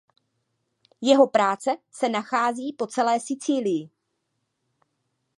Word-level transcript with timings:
Jeho 1.01 1.27
práce 1.27 1.71
se 1.91 2.09
nachází 2.09 2.73
po 2.77 2.87
celé 2.87 3.19
Sicílii. 3.19 3.89